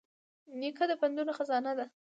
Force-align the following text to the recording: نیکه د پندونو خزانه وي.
نیکه 0.59 0.85
د 0.89 0.91
پندونو 1.01 1.31
خزانه 1.37 1.71
وي. 1.77 1.85